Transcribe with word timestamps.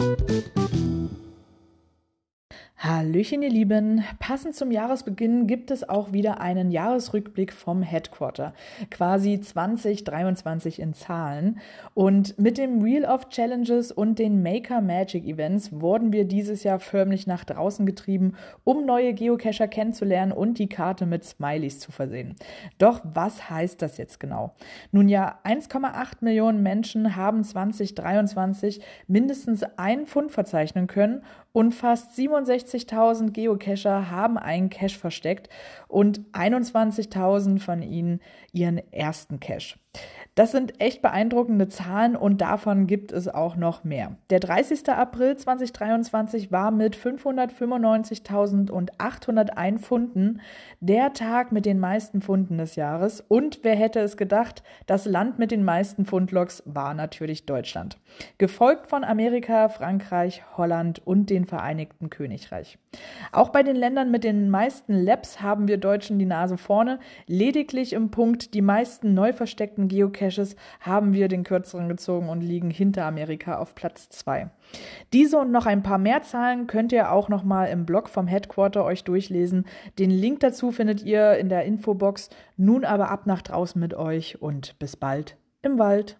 thank 0.00 0.20
you 0.20 0.29
Hallöchen, 2.82 3.42
ihr 3.42 3.50
Lieben. 3.50 4.02
Passend 4.20 4.54
zum 4.54 4.70
Jahresbeginn 4.70 5.46
gibt 5.46 5.70
es 5.70 5.86
auch 5.86 6.14
wieder 6.14 6.40
einen 6.40 6.70
Jahresrückblick 6.70 7.52
vom 7.52 7.82
Headquarter. 7.82 8.54
Quasi 8.90 9.38
2023 9.38 10.80
in 10.80 10.94
Zahlen. 10.94 11.60
Und 11.92 12.38
mit 12.38 12.56
dem 12.56 12.82
Wheel 12.82 13.04
of 13.04 13.28
Challenges 13.28 13.92
und 13.92 14.18
den 14.18 14.42
Maker 14.42 14.80
Magic 14.80 15.26
Events 15.26 15.78
wurden 15.78 16.14
wir 16.14 16.24
dieses 16.24 16.62
Jahr 16.62 16.80
förmlich 16.80 17.26
nach 17.26 17.44
draußen 17.44 17.84
getrieben, 17.84 18.32
um 18.64 18.86
neue 18.86 19.12
Geocacher 19.12 19.68
kennenzulernen 19.68 20.32
und 20.32 20.58
die 20.58 20.70
Karte 20.70 21.04
mit 21.04 21.22
Smileys 21.22 21.80
zu 21.80 21.92
versehen. 21.92 22.34
Doch 22.78 23.02
was 23.04 23.50
heißt 23.50 23.82
das 23.82 23.98
jetzt 23.98 24.20
genau? 24.20 24.54
Nun 24.90 25.10
ja, 25.10 25.38
1,8 25.44 26.12
Millionen 26.22 26.62
Menschen 26.62 27.14
haben 27.14 27.44
2023 27.44 28.80
mindestens 29.06 29.64
einen 29.76 30.06
Fund 30.06 30.32
verzeichnen 30.32 30.86
können 30.86 31.20
und 31.52 31.72
fast 31.72 32.14
67.000 32.72 33.30
Geocacher 33.30 34.10
haben 34.10 34.38
einen 34.38 34.70
Cache 34.70 34.98
versteckt 34.98 35.48
und 35.88 36.20
21.000 36.32 37.60
von 37.60 37.82
ihnen 37.82 38.20
ihren 38.52 38.78
ersten 38.92 39.40
Cache. 39.40 39.76
Das 40.36 40.52
sind 40.52 40.80
echt 40.80 41.02
beeindruckende 41.02 41.66
Zahlen 41.68 42.14
und 42.14 42.40
davon 42.40 42.86
gibt 42.86 43.10
es 43.10 43.26
auch 43.26 43.56
noch 43.56 43.82
mehr. 43.82 44.14
Der 44.30 44.38
30. 44.38 44.88
April 44.88 45.36
2023 45.36 46.52
war 46.52 46.70
mit 46.70 46.96
595.801 46.96 49.80
Funden 49.80 50.40
der 50.78 51.12
Tag 51.12 51.50
mit 51.50 51.66
den 51.66 51.80
meisten 51.80 52.22
Funden 52.22 52.58
des 52.58 52.76
Jahres. 52.76 53.24
Und 53.26 53.64
wer 53.64 53.74
hätte 53.74 53.98
es 53.98 54.16
gedacht, 54.16 54.62
das 54.86 55.06
Land 55.06 55.40
mit 55.40 55.50
den 55.50 55.64
meisten 55.64 56.04
Fundlogs 56.04 56.62
war 56.64 56.94
natürlich 56.94 57.44
Deutschland. 57.44 57.98
Gefolgt 58.38 58.86
von 58.86 59.02
Amerika, 59.02 59.68
Frankreich, 59.68 60.44
Holland 60.56 61.04
und 61.04 61.30
den 61.30 61.44
Vereinigten 61.44 62.08
Königreich. 62.60 62.78
Auch 63.32 63.50
bei 63.50 63.62
den 63.62 63.76
Ländern 63.76 64.10
mit 64.10 64.24
den 64.24 64.50
meisten 64.50 64.94
Labs 64.94 65.40
haben 65.40 65.68
wir 65.68 65.78
Deutschen 65.78 66.18
die 66.18 66.26
Nase 66.26 66.56
vorne. 66.56 66.98
Lediglich 67.26 67.92
im 67.92 68.10
Punkt 68.10 68.54
die 68.54 68.62
meisten 68.62 69.14
neu 69.14 69.32
versteckten 69.32 69.88
Geocaches 69.88 70.56
haben 70.80 71.12
wir 71.12 71.28
den 71.28 71.44
kürzeren 71.44 71.88
gezogen 71.88 72.28
und 72.28 72.40
liegen 72.40 72.70
hinter 72.70 73.04
Amerika 73.04 73.58
auf 73.58 73.74
Platz 73.74 74.08
2. 74.10 74.50
Diese 75.12 75.38
und 75.38 75.50
noch 75.50 75.66
ein 75.66 75.82
paar 75.82 75.98
mehr 75.98 76.22
Zahlen 76.22 76.66
könnt 76.66 76.92
ihr 76.92 77.12
auch 77.12 77.28
noch 77.28 77.44
mal 77.44 77.66
im 77.66 77.86
Blog 77.86 78.08
vom 78.08 78.26
Headquarter 78.26 78.84
euch 78.84 79.04
durchlesen. 79.04 79.66
Den 79.98 80.10
Link 80.10 80.40
dazu 80.40 80.70
findet 80.70 81.02
ihr 81.02 81.36
in 81.36 81.48
der 81.48 81.64
Infobox. 81.64 82.30
Nun 82.56 82.84
aber 82.84 83.10
ab 83.10 83.26
nach 83.26 83.42
draußen 83.42 83.80
mit 83.80 83.94
euch 83.94 84.40
und 84.42 84.78
bis 84.78 84.96
bald 84.96 85.36
im 85.62 85.78
Wald. 85.78 86.18